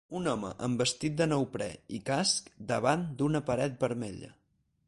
Un 0.19 0.27
home 0.29 0.49
amb 0.67 0.79
vestit 0.83 1.19
de 1.19 1.27
neoprè 1.33 1.69
i 1.99 2.01
casc 2.09 2.49
davant 2.73 3.07
d'una 3.21 3.47
paret 3.51 3.81
vermella. 3.85 4.35